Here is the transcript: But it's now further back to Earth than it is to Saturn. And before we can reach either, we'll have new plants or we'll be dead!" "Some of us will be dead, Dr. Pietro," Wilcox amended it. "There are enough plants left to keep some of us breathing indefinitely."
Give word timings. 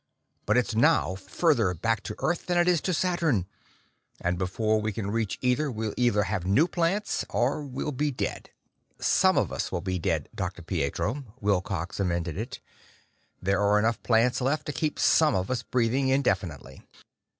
But 0.47 0.57
it's 0.57 0.73
now 0.73 1.13
further 1.13 1.75
back 1.75 2.01
to 2.09 2.15
Earth 2.17 2.47
than 2.47 2.57
it 2.57 2.67
is 2.67 2.81
to 2.81 2.91
Saturn. 2.91 3.45
And 4.19 4.35
before 4.39 4.81
we 4.81 4.91
can 4.91 5.11
reach 5.11 5.37
either, 5.43 5.69
we'll 5.69 5.93
have 6.23 6.43
new 6.43 6.67
plants 6.67 7.23
or 7.29 7.61
we'll 7.63 7.91
be 7.91 8.09
dead!" 8.09 8.49
"Some 8.97 9.37
of 9.37 9.51
us 9.51 9.71
will 9.71 9.81
be 9.81 9.99
dead, 9.99 10.27
Dr. 10.33 10.63
Pietro," 10.63 11.23
Wilcox 11.39 11.99
amended 11.99 12.35
it. 12.35 12.59
"There 13.43 13.61
are 13.61 13.77
enough 13.77 14.01
plants 14.01 14.41
left 14.41 14.65
to 14.65 14.73
keep 14.73 14.97
some 14.97 15.35
of 15.35 15.51
us 15.51 15.61
breathing 15.61 16.07
indefinitely." 16.07 16.81